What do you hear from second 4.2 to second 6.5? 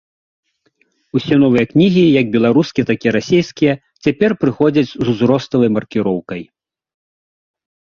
прыходзяць з узроставай маркіроўкай.